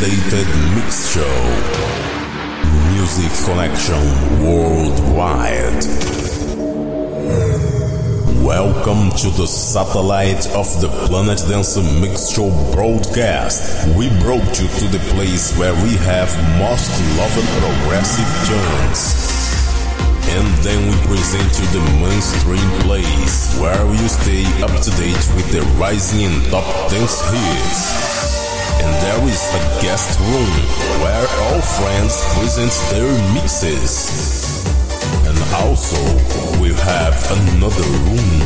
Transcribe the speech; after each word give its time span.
updated 0.00 0.74
mix 0.74 1.12
show. 1.12 1.36
Music 2.94 3.30
Connection 3.44 4.00
Worldwide. 4.42 5.84
Welcome 8.42 9.10
to 9.18 9.28
the 9.36 9.46
satellite 9.46 10.46
of 10.56 10.66
the 10.80 10.88
Planet 11.06 11.44
Dance 11.46 11.76
Mix 12.00 12.30
Show 12.30 12.48
broadcast. 12.72 13.86
We 13.94 14.08
brought 14.20 14.48
you 14.58 14.68
to 14.68 14.88
the 14.88 15.04
place 15.12 15.54
where 15.58 15.74
we 15.84 15.96
have 16.08 16.32
most 16.58 16.90
loved 17.18 17.46
progressive 17.60 18.30
tunes. 18.48 19.28
And 20.32 20.48
then 20.64 20.80
we 20.88 20.96
present 21.08 21.50
you 21.60 21.66
the 21.76 21.84
mainstream 22.00 22.70
place 22.86 23.54
where 23.60 23.84
you 23.92 24.08
stay 24.08 24.46
up 24.62 24.80
to 24.80 24.90
date 24.92 25.28
with 25.36 25.52
the 25.52 25.60
rising 25.78 26.24
and 26.24 26.44
top 26.46 26.90
dance 26.90 27.20
hits. 27.30 28.39
And 28.80 28.88
there 29.04 29.28
is 29.28 29.42
a 29.52 29.62
guest 29.82 30.18
room 30.20 30.52
where 31.02 31.26
all 31.44 31.60
friends 31.60 32.24
present 32.34 32.72
their 32.90 33.12
mixes. 33.34 34.64
And 35.28 35.36
also, 35.60 36.00
we 36.62 36.72
have 36.72 37.14
another 37.30 37.88
room, 38.08 38.40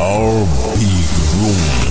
our 0.00 0.32
big 0.80 1.08
room. 1.40 1.90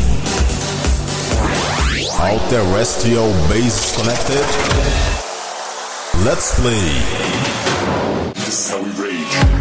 All 2.19 2.39
terrestrial 2.49 3.31
base 3.47 3.95
connected. 3.95 4.45
Let's 6.25 6.59
play. 6.59 6.89
This 8.33 8.47
is 8.47 8.69
how 8.71 8.81
we 8.81 8.89
rage. 8.99 9.58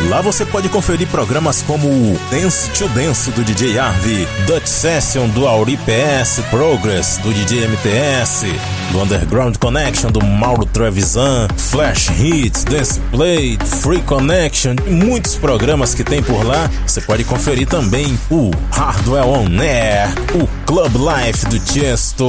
Lá 0.08 0.20
você 0.20 0.46
pode 0.46 0.68
conferir 0.68 1.08
programas 1.08 1.60
como 1.60 1.88
o 1.88 2.16
Dance 2.30 2.70
to 2.70 2.88
Dance 2.90 3.32
do 3.32 3.42
DJ 3.42 3.80
Arvi, 3.80 4.28
Dutch 4.46 4.68
Session 4.68 5.28
do 5.28 5.48
Auri 5.48 5.76
PS, 5.76 6.40
Progress 6.50 7.18
do 7.18 7.34
DJ 7.34 7.66
MTS, 7.66 8.46
do 8.92 9.00
Underground 9.00 9.56
Connection 9.56 10.10
do 10.10 10.22
Mauro 10.24 10.66
Trevisan, 10.66 11.48
Flash 11.56 12.10
Hits, 12.10 12.62
Dance 12.64 13.00
Play, 13.10 13.58
Free 13.80 14.02
Connection 14.02 14.76
e 14.86 14.90
muitos 14.90 15.34
programas 15.36 15.94
que 15.94 16.04
tem 16.04 16.22
por 16.22 16.44
lá. 16.44 16.70
Você 16.86 17.00
pode 17.00 17.24
conferir 17.24 17.66
também 17.66 18.18
o 18.30 18.50
Hardware 18.70 19.26
On 19.26 19.46
Air, 19.60 20.12
o 20.34 20.46
Club 20.66 20.92
Life 20.96 21.46
do 21.46 21.58
Chesto, 21.72 22.26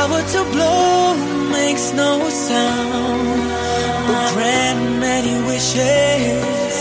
Flower 0.00 0.22
to 0.22 0.42
bloom 0.54 1.50
makes 1.52 1.92
no 1.92 2.28
sound, 2.30 3.40
but 4.08 4.32
grant 4.34 4.82
many 4.98 5.34
wishes. 5.50 6.72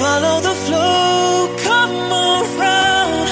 Follow 0.00 0.36
the 0.48 0.56
flow, 0.64 1.56
come 1.68 1.96
around. 2.30 3.26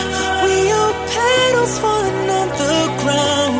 We 0.46 0.58
are 0.80 0.94
petals 1.14 1.74
falling 1.82 2.28
on 2.40 2.48
the 2.62 2.78
ground. 3.02 3.56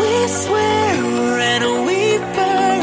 We 0.00 0.14
swear 0.42 1.38
and 1.52 1.64
we 1.86 2.00
burn 2.36 2.82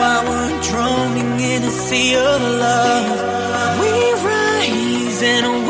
while 0.00 0.22
we're 0.28 0.54
droning 0.68 1.40
in 1.52 1.60
a 1.64 1.74
sea 1.86 2.14
of 2.14 2.40
love. 2.66 3.18
We 3.82 3.92
rise 4.30 5.20
and 5.34 5.61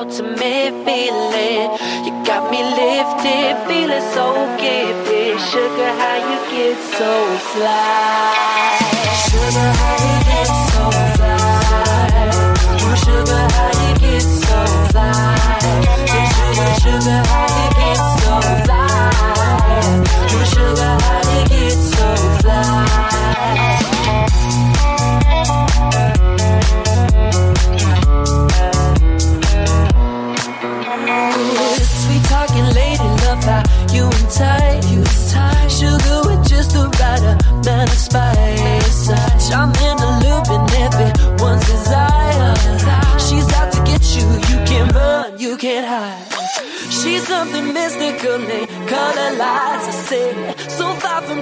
ultimate 0.00 0.72
feeling. 0.86 1.68
You 2.06 2.12
got 2.24 2.50
me 2.50 2.60
lifted, 2.80 3.52
feeling 3.68 4.06
so 4.14 4.26
gifted. 4.56 5.38
Sugar, 5.50 5.92
how 6.00 6.16
you 6.28 6.38
get 6.50 6.78
so 6.96 7.12
fly? 7.52 8.39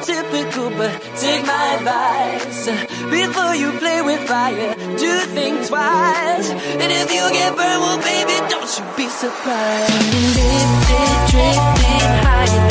typical, 0.08 0.70
but 0.70 0.90
take 1.16 1.44
my 1.44 1.64
advice. 1.76 2.64
Before 3.10 3.54
you 3.54 3.72
play 3.72 4.00
with 4.00 4.20
fire, 4.26 4.74
do 4.96 5.12
think 5.36 5.66
twice. 5.66 6.48
And 6.80 6.90
if 7.00 7.12
you 7.12 7.24
get 7.38 7.50
burned, 7.54 7.82
well, 7.84 7.98
baby, 7.98 8.36
don't 8.48 8.70
you 8.76 8.84
be 8.96 9.06
surprised. 9.08 10.14
Lift 10.38 10.90
it, 11.02 11.30
drift 11.30 11.80
it 11.92 12.24
higher. 12.24 12.67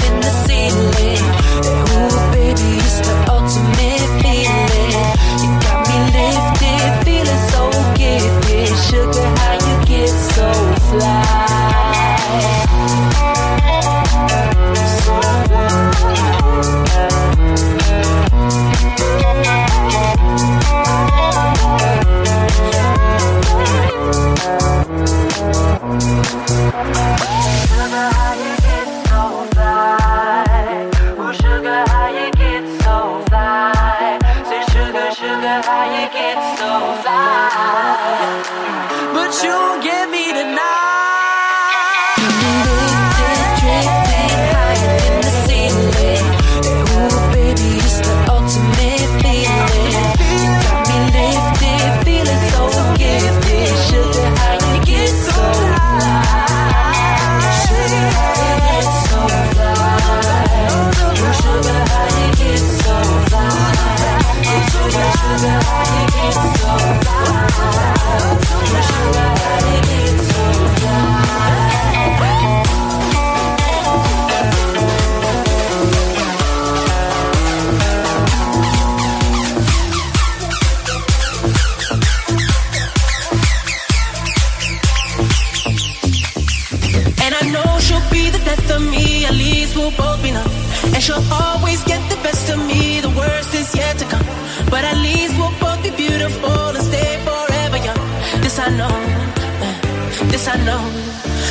I 100.50 100.56
know. 100.64 100.80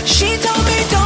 She 0.07 0.39
told 0.39 0.65
me 0.65 0.91
don't. 0.91 1.06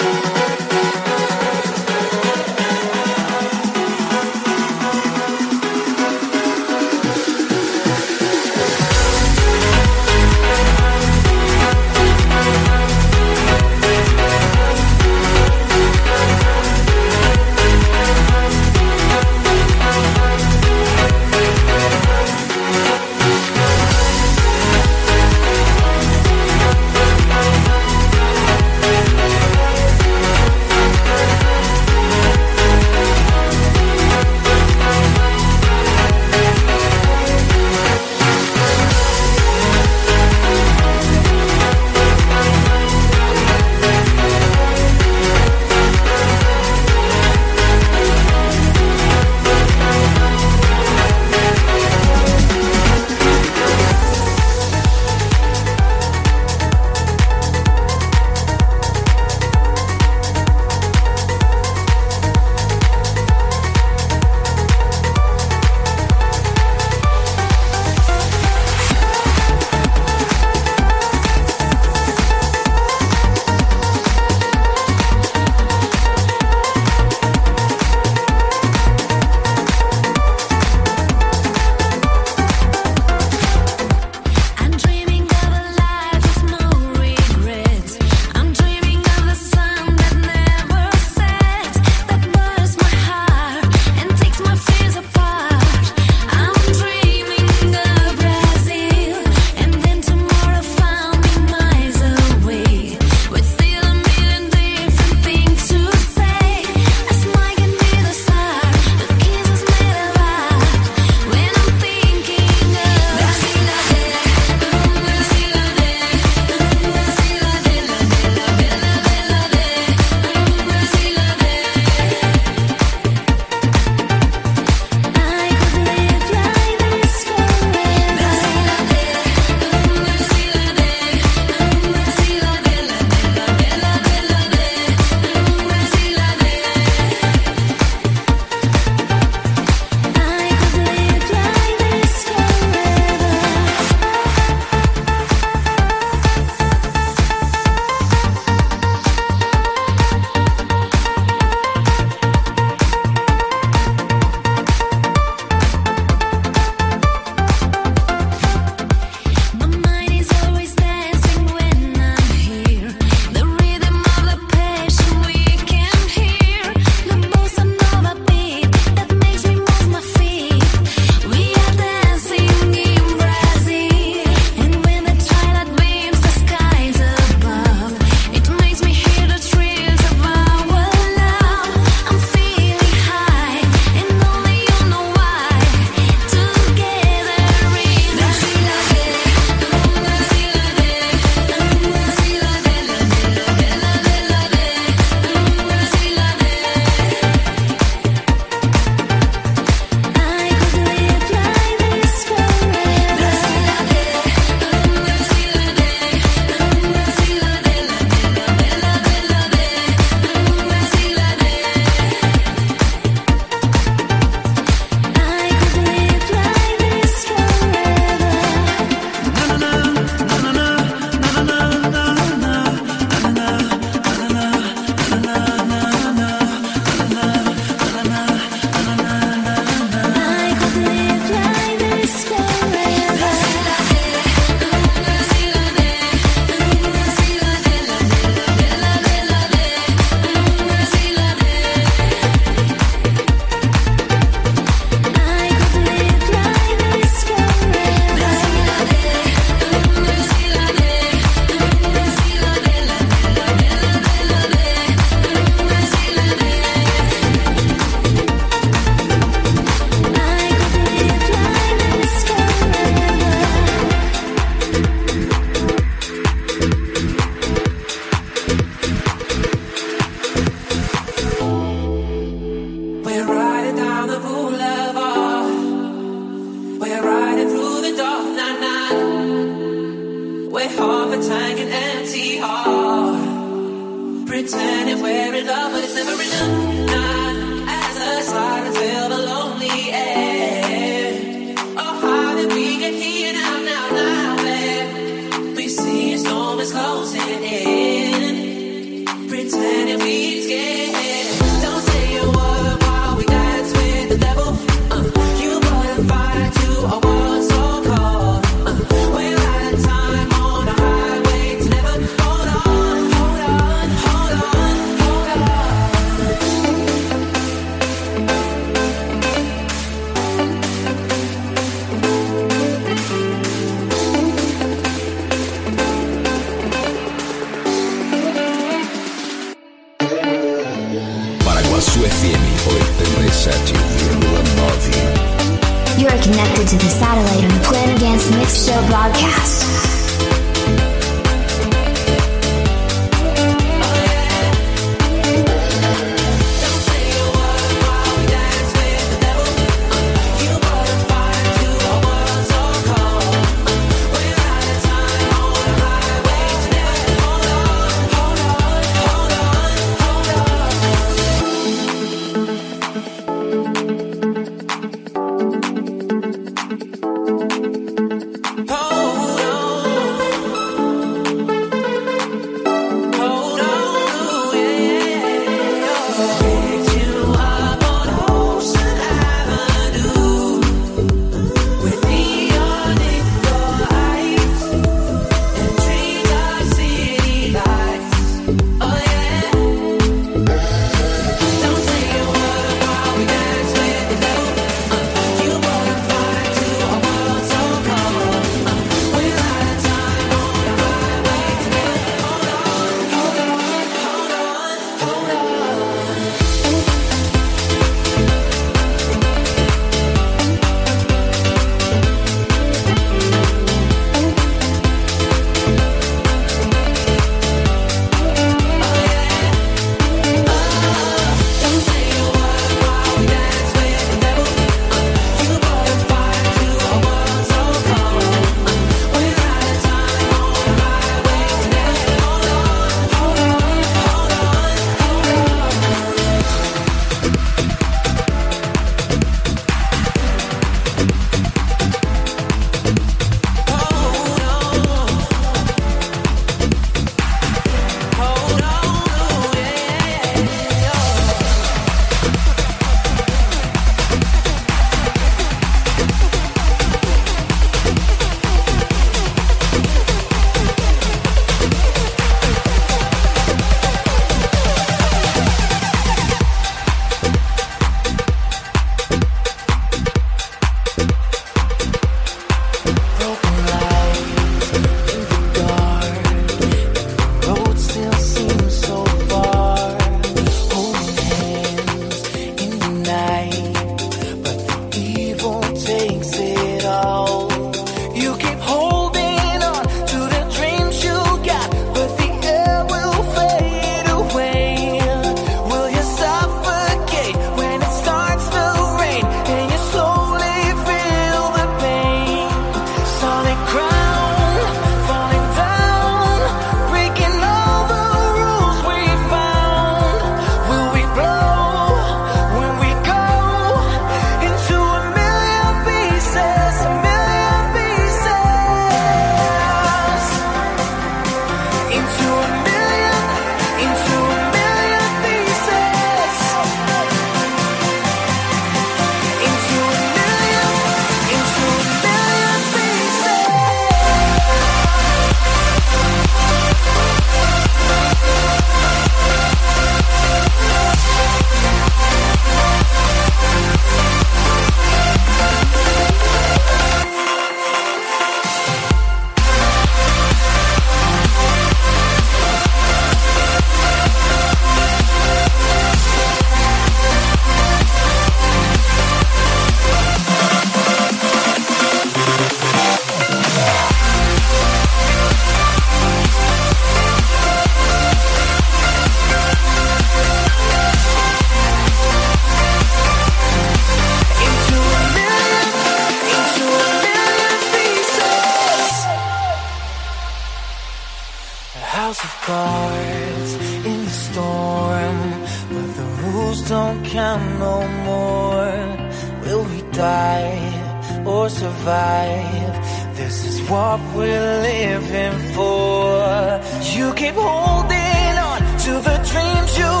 What 593.71 594.01
we're 594.15 594.61
living 594.61 595.37
for. 595.55 596.61
You 596.95 597.13
keep 597.13 597.35
holding 597.35 598.33
on 598.49 598.59
to 598.85 598.93
the 599.07 599.17
dreams 599.31 599.77
you 599.77 600.00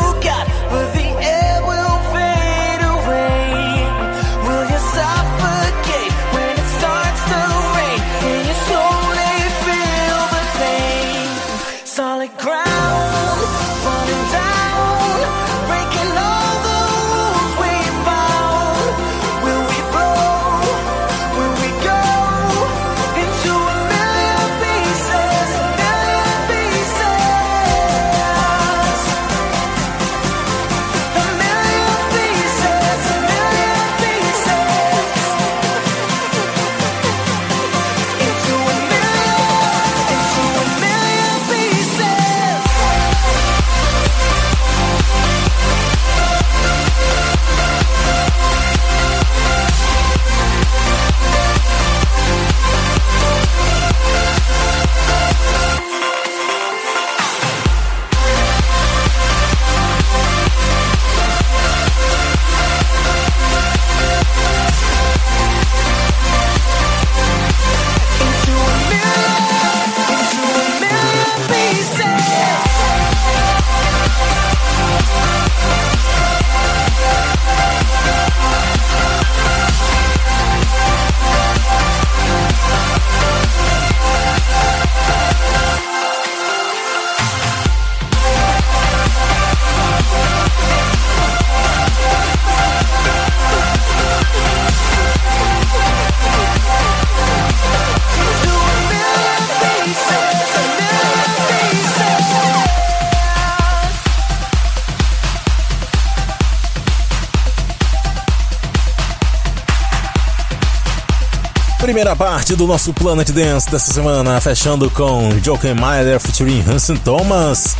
Primeira 112.01 112.15
parte 112.15 112.55
do 112.55 112.65
nosso 112.65 112.91
Planet 112.93 113.29
Dance 113.29 113.69
dessa 113.69 113.93
semana, 113.93 114.41
fechando 114.41 114.89
com 114.89 115.29
Joker 115.39 115.75
Myler 115.75 116.19
featuring 116.19 116.63
Hanson 116.67 116.95
Thomas. 116.95 117.75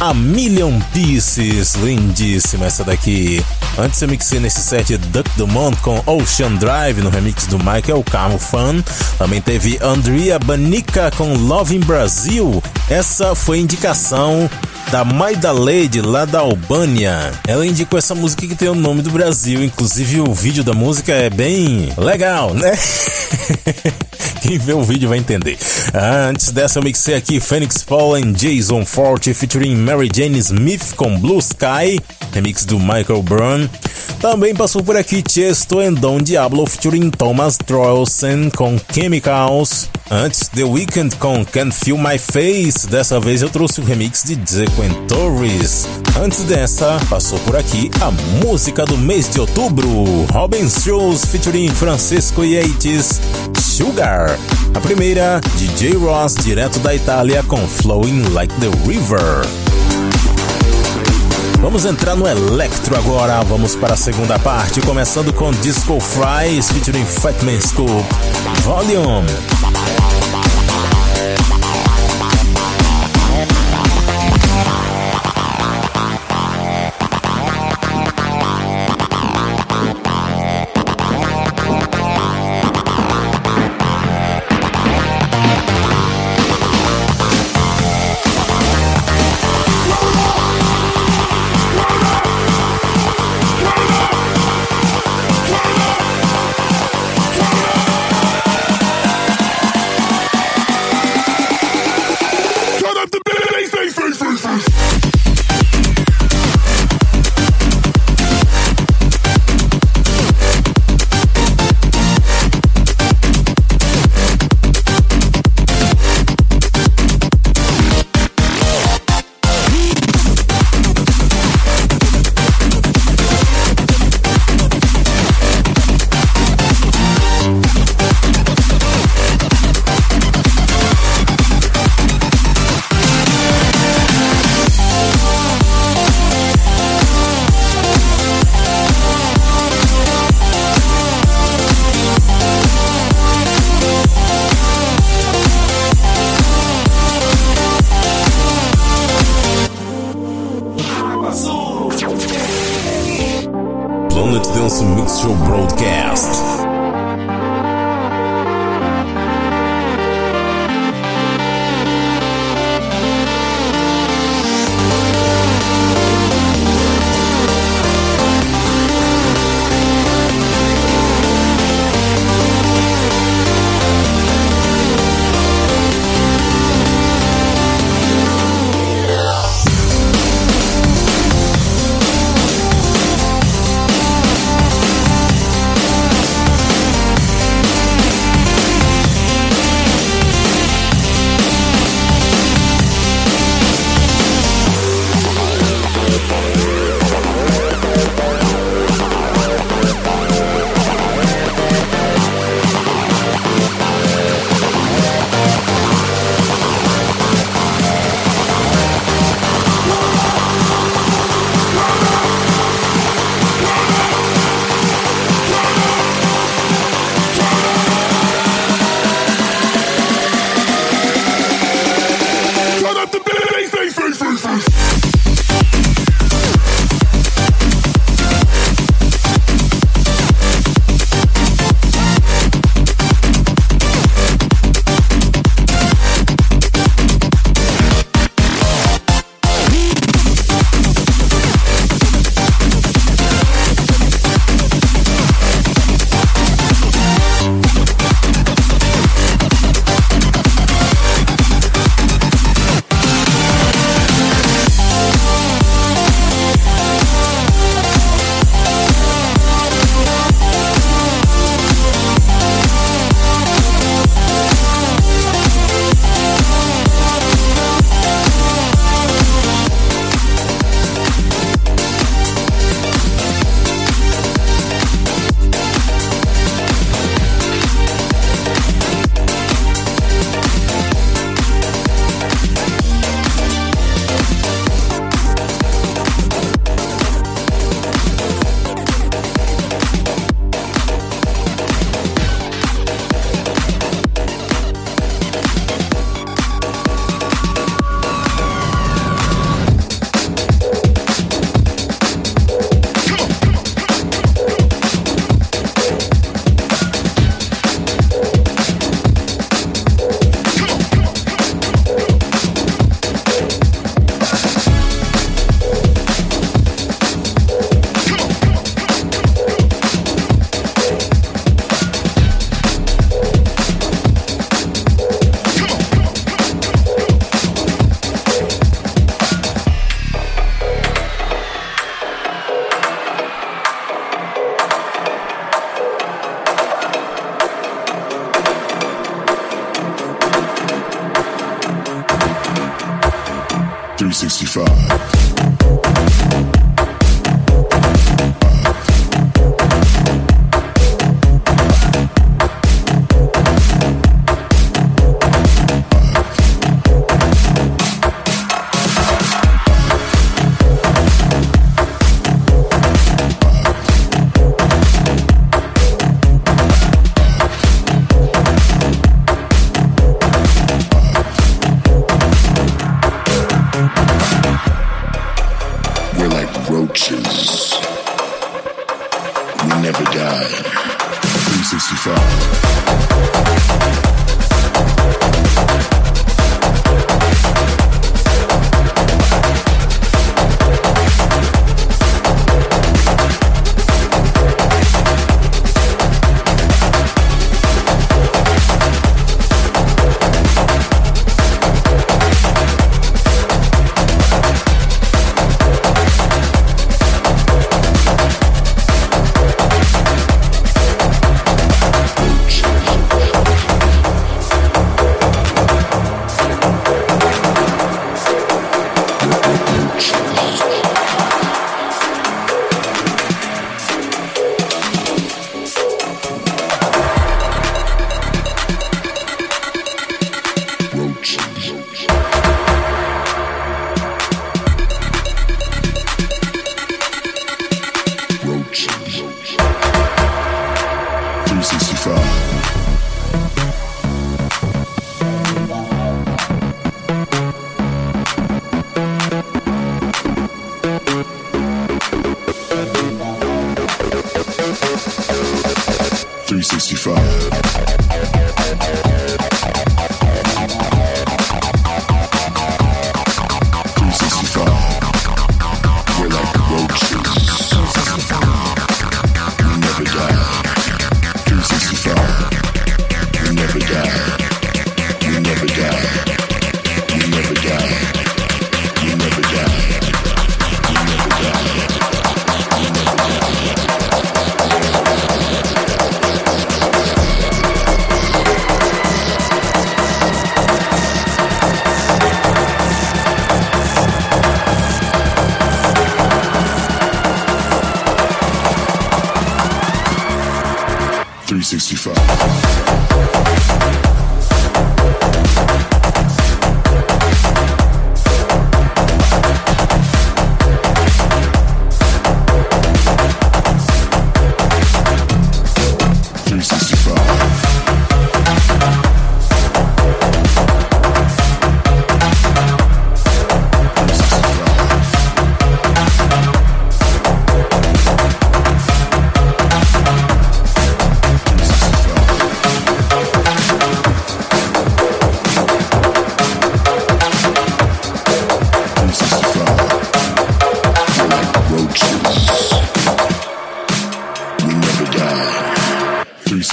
A 0.00 0.14
Million 0.14 0.80
Pieces, 0.94 1.74
lindíssima 1.74 2.64
essa 2.64 2.82
daqui. 2.82 3.44
Antes 3.78 4.00
eu 4.00 4.08
mixei 4.08 4.40
nesse 4.40 4.62
set 4.62 4.96
Duck 4.96 5.28
Dumont 5.36 5.76
com 5.82 6.02
Ocean 6.06 6.54
Drive 6.54 7.02
no 7.02 7.10
remix 7.10 7.46
do 7.46 7.58
Michael 7.58 8.02
Carmo 8.10 8.38
Fan. 8.38 8.82
Também 9.18 9.42
teve 9.42 9.78
Andrea 9.82 10.38
Banica 10.38 11.10
com 11.10 11.34
Love 11.34 11.76
in 11.76 11.80
Brasil. 11.80 12.62
Essa 12.88 13.34
foi 13.34 13.58
indicação 13.58 14.48
da 14.90 15.04
Maida 15.04 15.52
Lady 15.52 16.00
lá 16.00 16.24
da 16.24 16.40
Albânia. 16.40 17.32
Ela 17.46 17.66
indicou 17.66 17.98
essa 17.98 18.14
música 18.14 18.46
que 18.46 18.54
tem 18.54 18.68
o 18.68 18.74
nome 18.74 19.02
do 19.02 19.10
Brasil, 19.10 19.62
inclusive 19.62 20.22
o 20.22 20.32
vídeo 20.32 20.64
da 20.64 20.72
música 20.72 21.12
é 21.12 21.28
bem 21.28 21.92
legal, 21.98 22.54
né? 22.54 22.72
Quem 24.42 24.58
vê 24.58 24.72
o 24.72 24.82
vídeo 24.82 25.08
vai 25.08 25.18
entender. 25.18 25.56
Ah, 25.94 26.28
antes 26.28 26.50
dessa 26.50 26.78
eu 26.78 26.82
mixei 26.82 27.14
aqui 27.14 27.40
Phoenix 27.40 27.82
Fallen, 27.82 28.32
Jason 28.32 28.84
Forte 28.84 29.32
featuring 29.34 29.76
Mary 29.76 30.08
Jane 30.12 30.38
Smith 30.38 30.94
com 30.96 31.18
Blue 31.18 31.38
Sky, 31.38 32.00
remix 32.32 32.64
do 32.64 32.78
Michael 32.78 33.22
Brown. 33.22 33.68
Também 34.22 34.54
passou 34.54 34.84
por 34.84 34.96
aqui 34.96 35.20
Chesto 35.28 35.80
and 35.80 35.94
Don 35.94 36.18
Diablo 36.18 36.64
featuring 36.64 37.10
Thomas 37.10 37.56
Troelsen 37.56 38.50
com 38.50 38.78
Chemicals. 38.94 39.88
Antes, 40.08 40.46
The 40.46 40.62
Weeknd 40.62 41.16
com 41.16 41.44
Can 41.44 41.72
Feel 41.72 41.98
My 41.98 42.16
Face. 42.18 42.86
Dessa 42.86 43.18
vez 43.18 43.42
eu 43.42 43.50
trouxe 43.50 43.80
o 43.80 43.84
remix 43.84 44.22
de 44.22 44.38
Zequen 44.48 44.92
Torres. 45.08 45.88
Antes 46.16 46.44
dessa, 46.44 47.00
passou 47.10 47.36
por 47.40 47.56
aqui 47.56 47.90
a 48.00 48.12
música 48.46 48.84
do 48.84 48.96
mês 48.96 49.28
de 49.28 49.40
outubro. 49.40 49.88
Robin 50.30 50.70
Schulz 50.70 51.24
featuring 51.24 51.70
Francisco 51.70 52.44
Yates, 52.44 53.20
Sugar. 53.60 54.38
A 54.72 54.80
primeira, 54.80 55.40
DJ 55.56 55.96
Ross, 55.96 56.36
direto 56.36 56.78
da 56.78 56.94
Itália 56.94 57.42
com 57.42 57.58
Flowing 57.66 58.22
Like 58.28 58.54
the 58.60 58.68
River. 58.86 59.61
Vamos 61.62 61.84
entrar 61.84 62.16
no 62.16 62.26
electro 62.26 62.96
agora. 62.96 63.40
Vamos 63.44 63.76
para 63.76 63.94
a 63.94 63.96
segunda 63.96 64.36
parte, 64.36 64.80
começando 64.80 65.32
com 65.32 65.52
Disco 65.52 66.00
Fries 66.00 66.68
featuring 66.72 67.04
Fatman 67.04 67.60
Scoop. 67.60 68.04
Volume. 68.64 69.61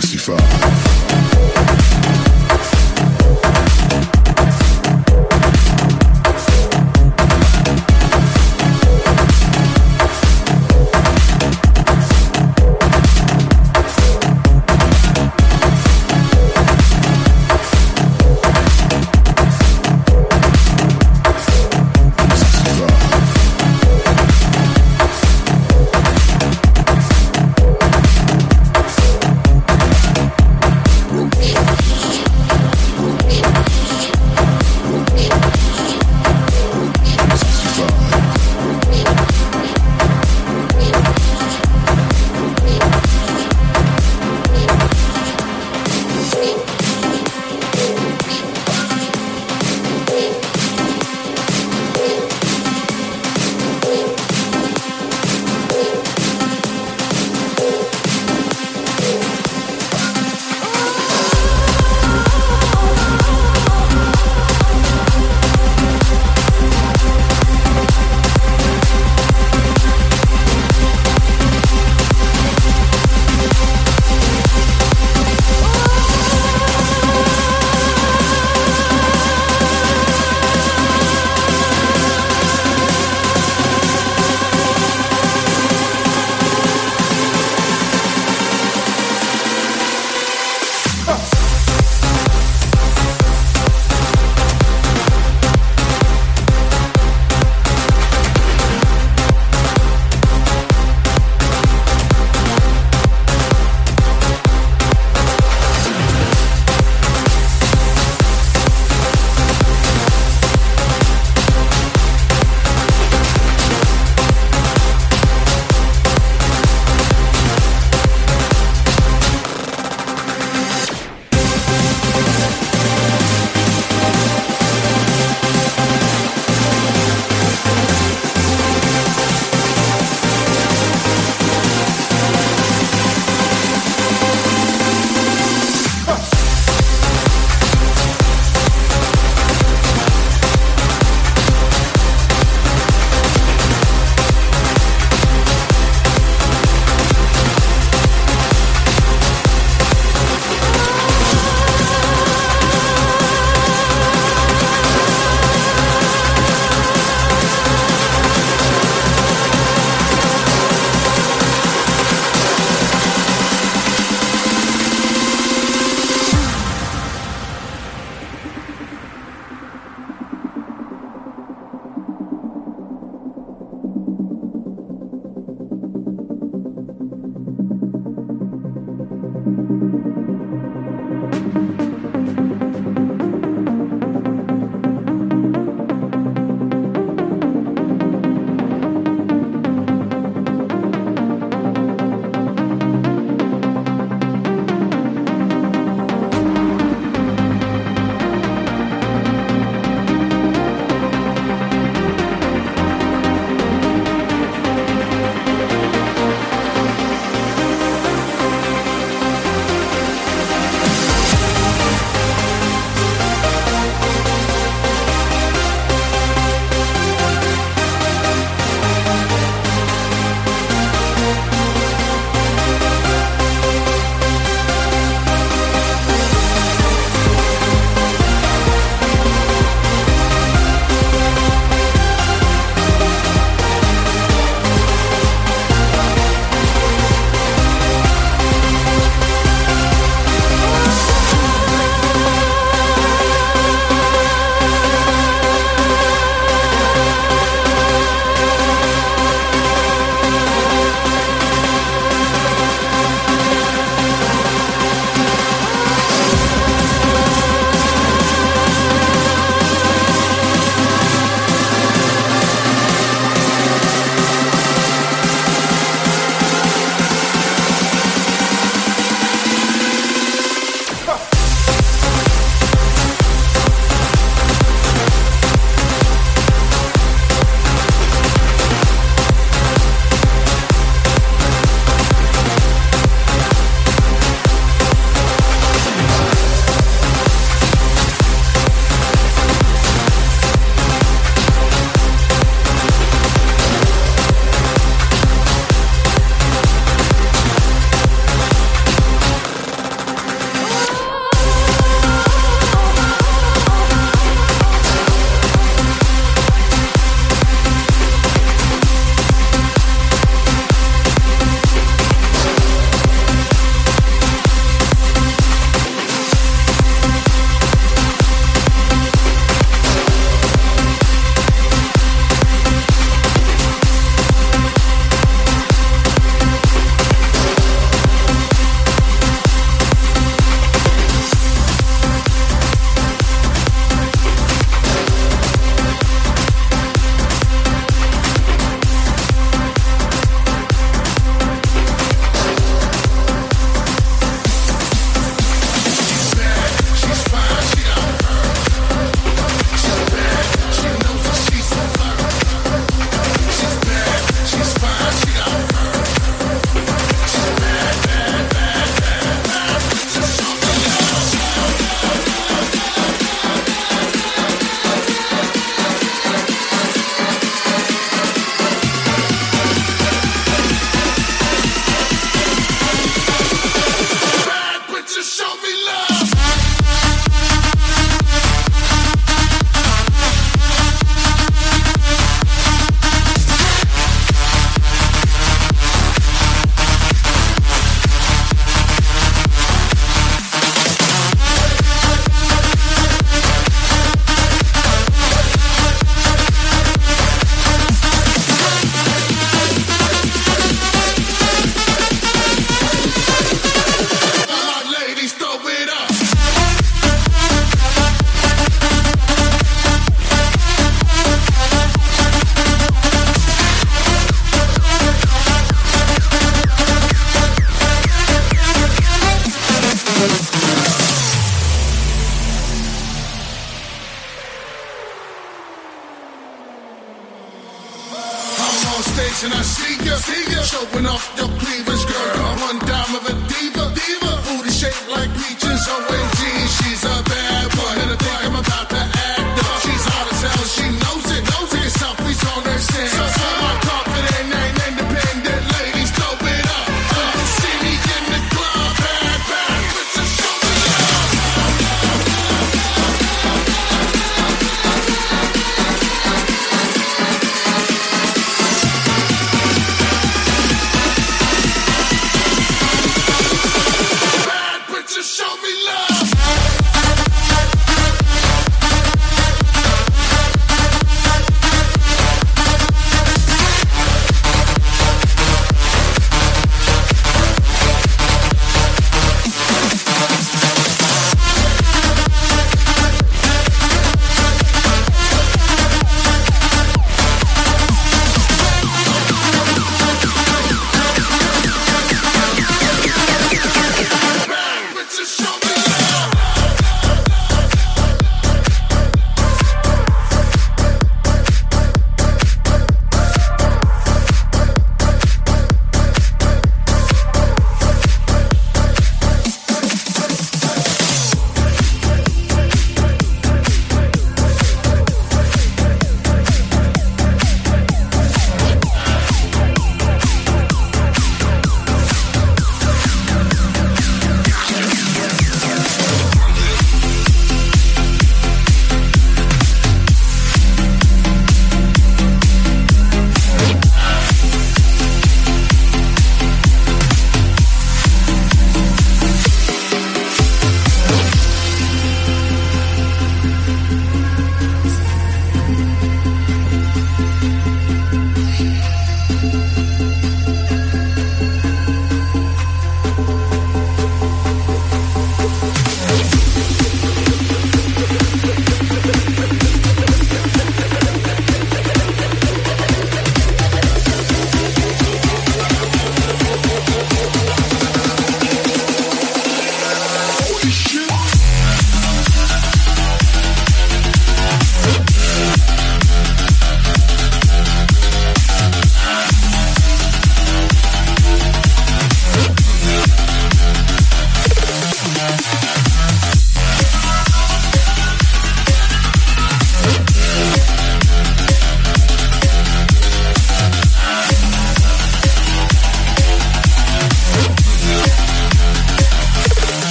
Sixty-five. 0.00 1.83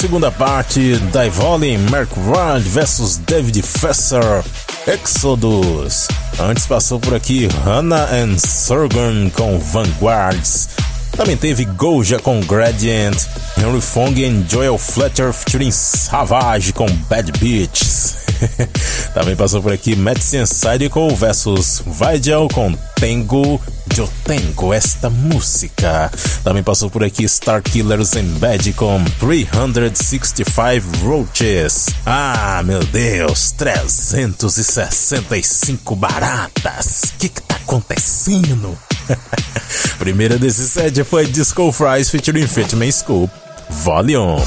Segunda 0.00 0.30
parte, 0.30 0.96
Divoli 1.12 1.76
Mark 1.76 2.08
Rod 2.16 2.62
vs 2.62 3.18
David 3.18 3.60
Fesser, 3.60 4.42
Exodus. 4.86 6.08
Antes 6.38 6.66
passou 6.66 6.98
por 6.98 7.14
aqui 7.14 7.46
Hannah 7.66 8.08
and 8.10 8.38
Surgan 8.38 9.28
com 9.28 9.58
Vanguards. 9.58 10.70
Também 11.14 11.36
teve 11.36 11.66
Goja 11.66 12.18
com 12.18 12.40
Gradient, 12.40 13.26
Henry 13.58 13.82
Fong 13.82 14.18
e 14.18 14.46
Joel 14.48 14.78
Fletcher 14.78 15.34
featuring 15.34 15.70
Savage 15.70 16.72
com 16.72 16.86
Bad 16.86 17.32
Beats. 17.38 18.29
Também 19.14 19.36
passou 19.36 19.62
por 19.62 19.72
aqui 19.72 19.94
Medicine 19.96 20.46
Cycle 20.46 21.14
versus 21.16 21.82
Vigil 21.86 22.48
com 22.52 22.74
Tengo 22.96 23.58
Eu 23.96 24.06
Tengo 24.24 24.72
esta 24.72 25.10
música. 25.10 26.10
Também 26.44 26.62
passou 26.62 26.88
por 26.90 27.02
aqui 27.04 27.28
Star 27.28 27.62
Killers 27.62 28.14
em 28.16 28.24
Bad 28.38 28.72
com 28.74 29.02
365 29.18 31.04
Roaches. 31.04 31.86
Ah, 32.06 32.62
meu 32.64 32.84
Deus, 32.84 33.50
365 33.52 35.96
baratas. 35.96 37.02
O 37.04 37.12
que 37.18 37.28
que 37.28 37.42
tá 37.42 37.56
acontecendo? 37.56 38.78
Primeira 39.98 40.38
desse 40.38 40.68
set 40.68 41.02
foi 41.04 41.26
Disco 41.26 41.70
Fries 41.72 42.08
featuring 42.10 42.46
Fitman 42.46 42.90
Scoop 42.90 43.30
Volume. 43.68 44.44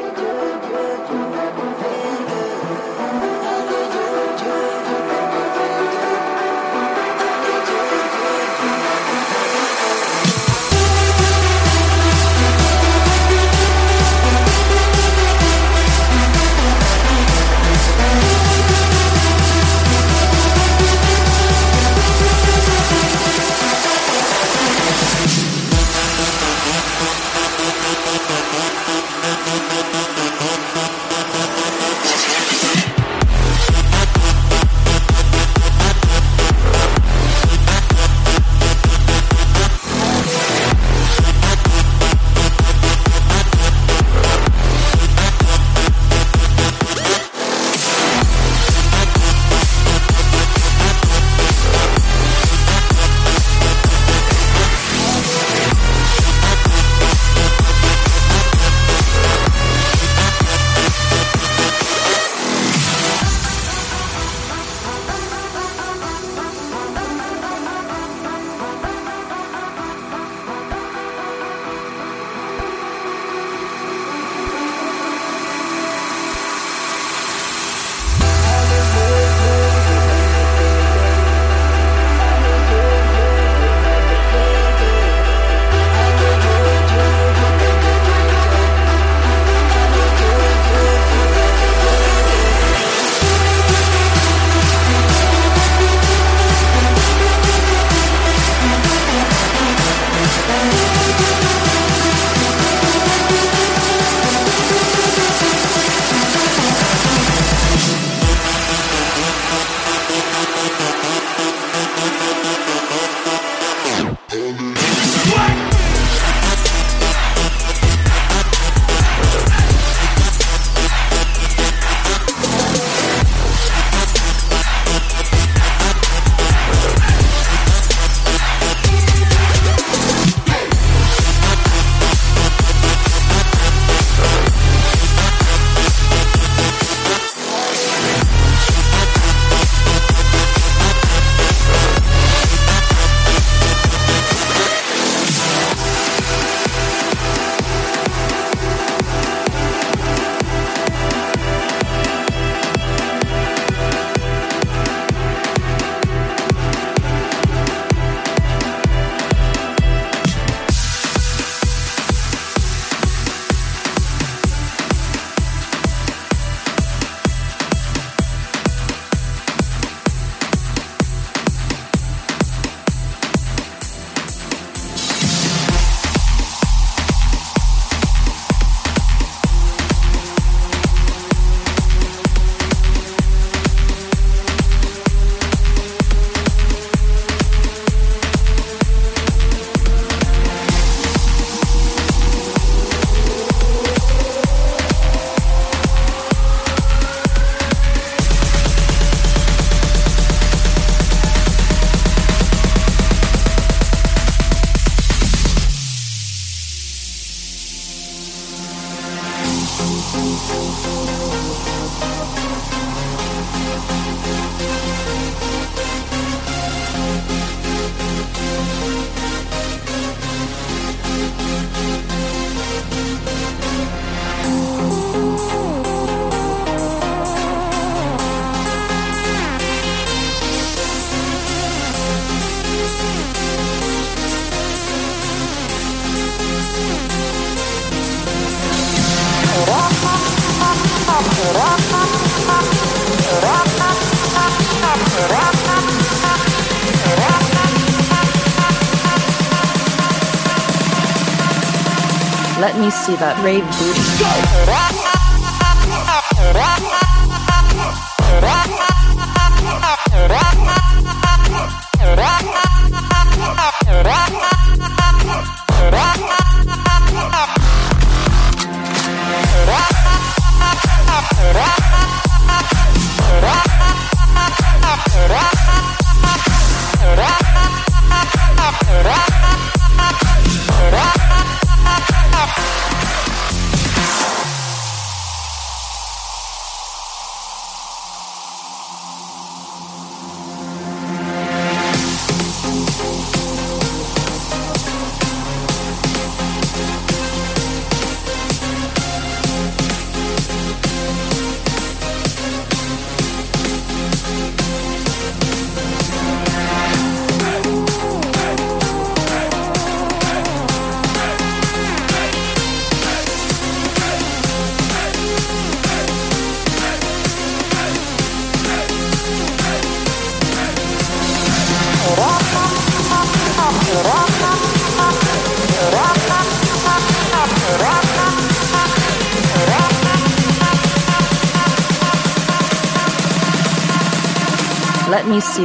Great. 253.45 253.94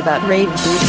that 0.10 0.28
rage. 0.28 0.89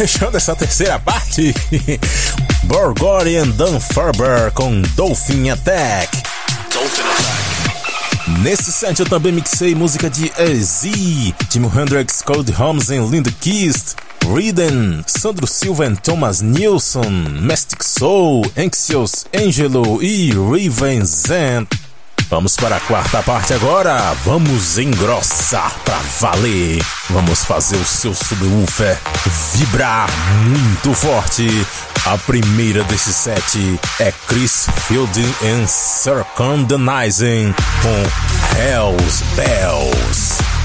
Fechando 0.00 0.38
essa 0.38 0.56
terceira 0.56 0.98
parte. 0.98 1.54
Borgorian 2.64 3.50
Dan 3.50 3.78
Farber 3.78 4.50
com 4.54 4.80
Dolphin 4.96 5.50
Attack. 5.50 6.22
Dolphin 6.72 7.02
attack. 7.02 8.40
Nesse 8.40 8.72
set 8.72 8.98
eu 8.98 9.04
também 9.04 9.30
mixei 9.30 9.74
música 9.74 10.08
de 10.08 10.32
Easy, 10.38 11.34
Jimi 11.50 11.66
Hendrix, 11.66 12.22
Cold 12.22 12.50
Holmes 12.50 12.88
e 12.88 12.96
Linda 12.96 13.30
Kist, 13.42 13.96
Rhythm, 14.24 15.02
Sandro 15.06 15.46
Silva 15.46 15.84
e 15.84 15.94
Thomas 15.96 16.40
Nilsson, 16.40 17.10
Mystic 17.38 17.84
Soul, 17.84 18.50
Anxious 18.56 19.26
Angelo 19.34 20.02
e 20.02 20.30
Raven 20.32 21.04
Zen. 21.04 21.68
Vamos 22.30 22.54
para 22.54 22.76
a 22.76 22.80
quarta 22.80 23.20
parte 23.24 23.52
agora. 23.52 24.14
Vamos 24.24 24.78
engrossar 24.78 25.74
pra 25.84 25.98
valer. 26.20 26.80
Vamos 27.10 27.44
fazer 27.44 27.76
o 27.76 27.84
seu 27.84 28.14
subwoofer 28.14 28.96
vibrar 29.56 30.08
muito 30.44 30.94
forte. 30.94 31.66
A 32.06 32.16
primeira 32.16 32.84
desse 32.84 33.12
set 33.12 33.80
é 33.98 34.12
Chris 34.28 34.68
Fielding 34.86 35.34
and 35.42 35.66
Circumdanizing 35.66 37.52
com 37.82 38.60
Hell's 38.60 39.22
Bells. 39.34 40.59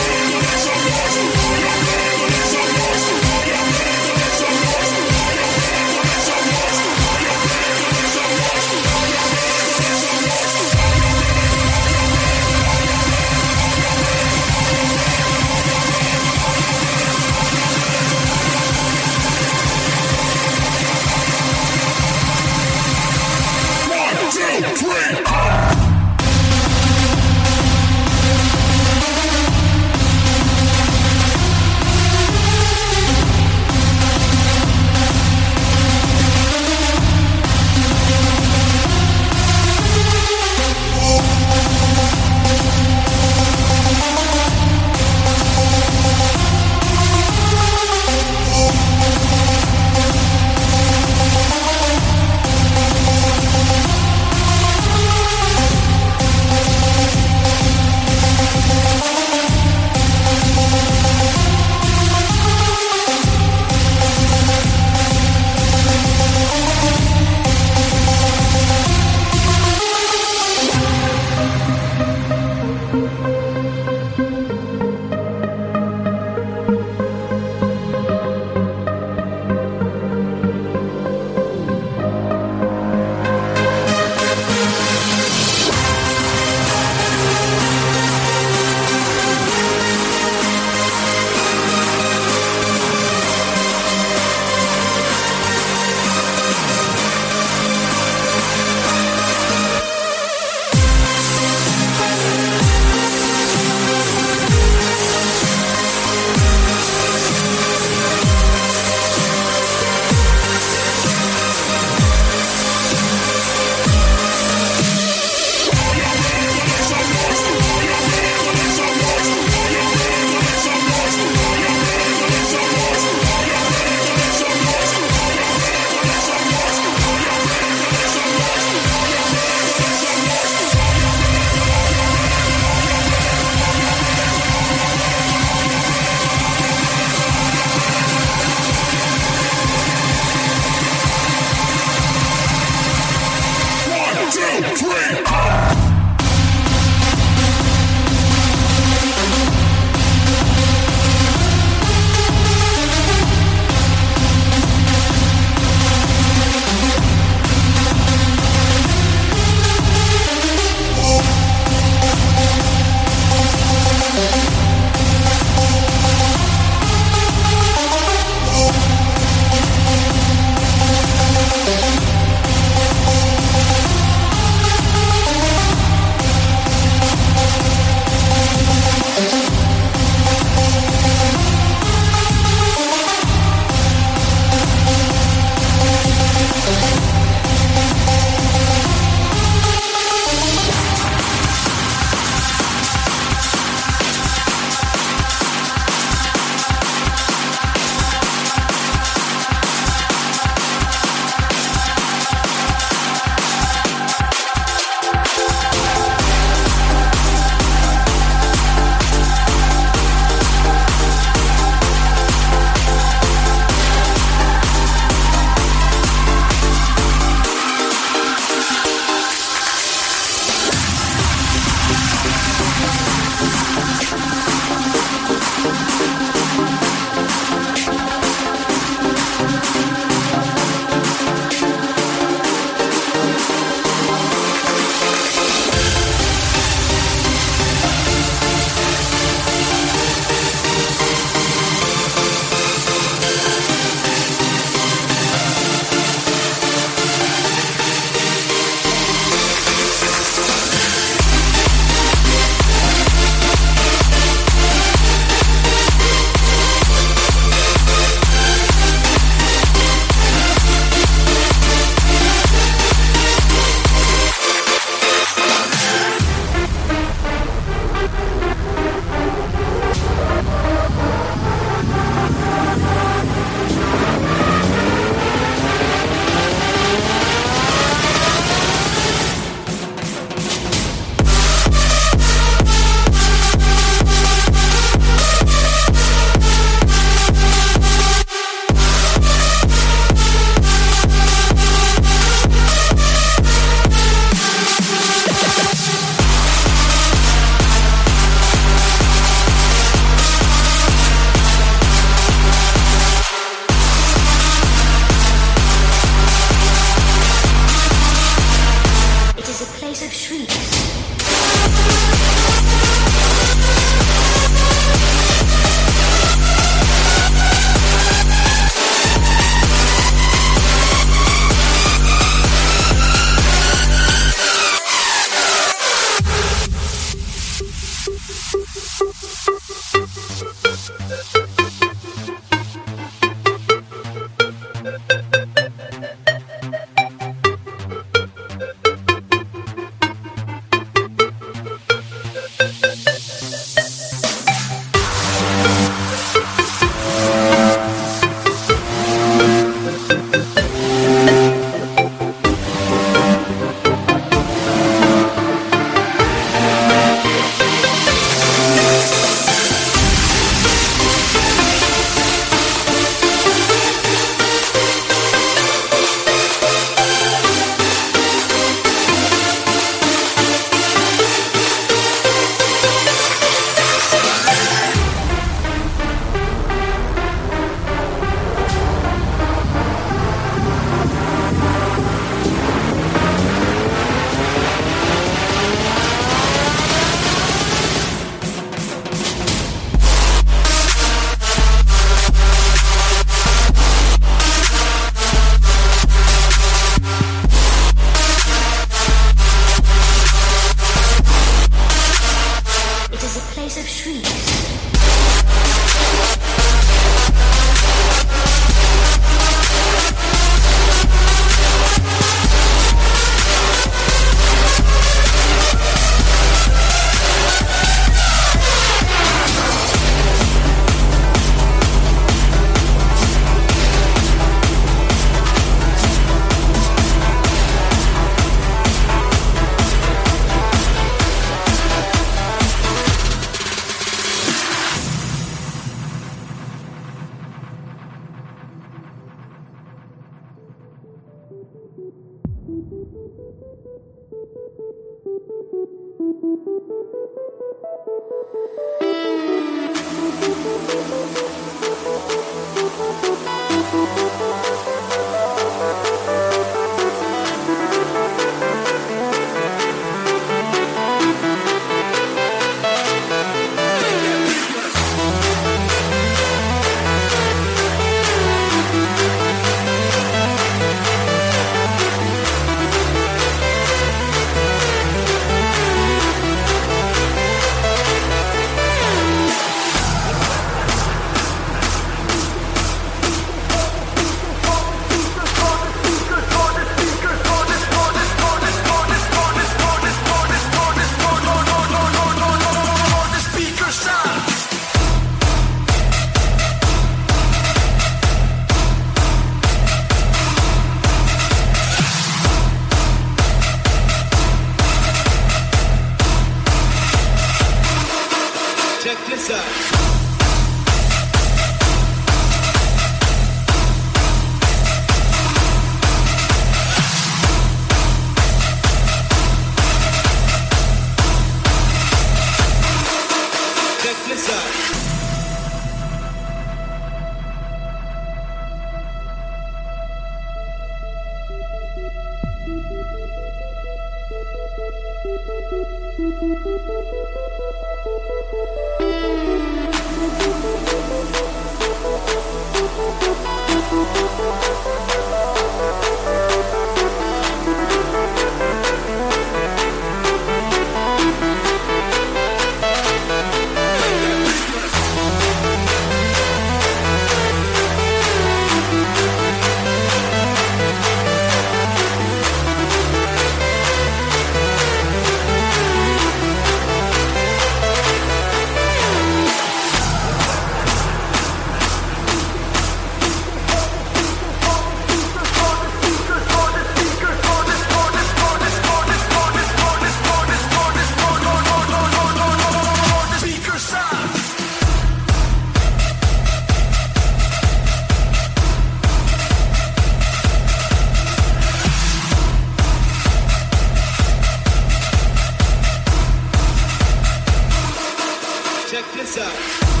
check 599.01 599.13
this 599.13 599.37
out. 599.37 600.00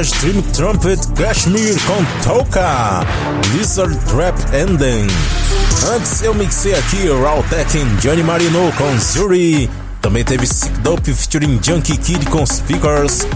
Carnage, 0.00 0.12
Dream 0.20 0.42
Trumpet, 0.52 1.12
Kashmir 1.14 1.76
com 1.86 2.04
Toka, 2.24 3.06
Lizard 3.52 3.94
Trap 4.06 4.34
Ending. 4.54 5.06
Antes 5.94 6.22
eu 6.22 6.34
mixei 6.34 6.74
aqui 6.74 7.08
Raw 7.08 7.42
Tekken, 7.50 7.84
Johnny 7.96 8.22
Marino 8.22 8.72
com 8.78 8.98
Zuri. 8.98 9.68
Também 10.00 10.24
teve 10.24 10.46
Sick 10.46 10.72
Dope 10.80 11.12
featuring 11.12 11.60
Junkie 11.62 11.98
Kid 11.98 12.24
com 12.30 12.46
Speakers, 12.46 13.26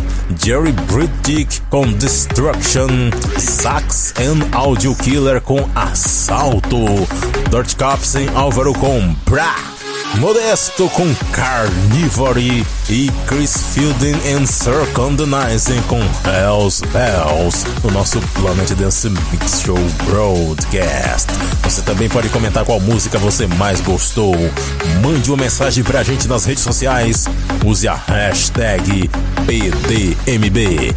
Jerry 0.42 0.72
Briddick 0.72 1.60
com 1.68 1.84
Destruction, 1.92 3.10
Sax 3.38 4.14
and 4.18 4.56
Audio 4.56 4.94
Killer 4.94 5.42
com 5.42 5.68
Assalto, 5.74 7.06
Dirt 7.50 7.76
Cops 7.76 8.14
em 8.14 8.28
Álvaro 8.34 8.72
com 8.72 9.14
Bra. 9.26 9.73
Modesto 10.18 10.88
com 10.90 11.12
Carnivory 11.32 12.64
e 12.88 13.10
Chris 13.26 13.56
Fielding 13.72 14.14
and 14.34 14.46
Circumdanizing 14.46 15.82
com 15.82 16.00
Hells 16.28 16.82
Bells 16.92 17.64
no 17.82 17.90
nosso 17.90 18.20
Planet 18.34 18.70
Dance 18.72 19.10
Mix 19.10 19.62
Show 19.62 19.78
Broadcast. 20.04 21.30
Você 21.62 21.82
também 21.82 22.08
pode 22.08 22.28
comentar 22.28 22.64
qual 22.64 22.78
música 22.80 23.18
você 23.18 23.46
mais 23.46 23.80
gostou. 23.80 24.34
Mande 25.02 25.30
uma 25.30 25.42
mensagem 25.42 25.82
pra 25.82 26.02
gente 26.02 26.28
nas 26.28 26.44
redes 26.44 26.62
sociais. 26.62 27.26
Use 27.64 27.88
a 27.88 27.94
hashtag 27.94 29.10
PDMB. 29.46 30.94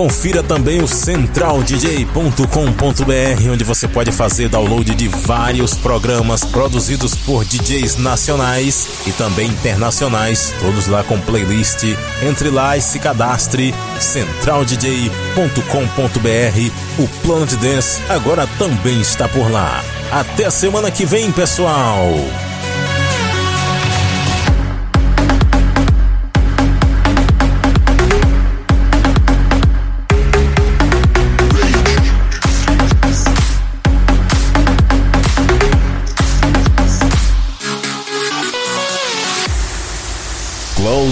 Confira 0.00 0.42
também 0.42 0.82
o 0.82 0.88
centraldj.com.br, 0.88 3.52
onde 3.52 3.64
você 3.64 3.86
pode 3.86 4.10
fazer 4.10 4.48
download 4.48 4.94
de 4.94 5.08
vários 5.08 5.74
programas 5.74 6.42
produzidos 6.42 7.14
por 7.14 7.44
DJs 7.44 7.98
nacionais 7.98 8.88
e 9.06 9.12
também 9.12 9.48
internacionais, 9.48 10.54
todos 10.58 10.86
lá 10.86 11.04
com 11.04 11.20
playlist. 11.20 11.84
Entre 12.22 12.48
lá 12.48 12.78
e 12.78 12.80
se 12.80 12.98
cadastre 12.98 13.74
centraldj.com.br. 14.00 16.98
O 16.98 17.06
Planet 17.22 17.52
Dance 17.56 18.00
agora 18.08 18.48
também 18.58 19.02
está 19.02 19.28
por 19.28 19.50
lá. 19.50 19.84
Até 20.10 20.46
a 20.46 20.50
semana 20.50 20.90
que 20.90 21.04
vem, 21.04 21.30
pessoal! 21.30 22.08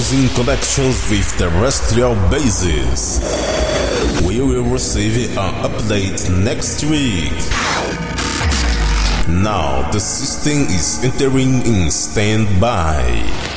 Closing 0.09 0.35
connections 0.35 1.11
with 1.11 1.37
terrestrial 1.37 2.15
bases. 2.31 3.21
We 4.27 4.41
will 4.41 4.65
receive 4.65 5.37
an 5.37 5.53
update 5.63 6.31
next 6.45 6.83
week. 6.85 7.33
Now 9.29 9.91
the 9.91 10.01
system 10.01 10.63
is 10.75 11.05
entering 11.05 11.61
in 11.67 11.91
standby. 11.91 13.48